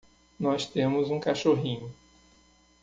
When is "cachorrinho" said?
1.19-1.93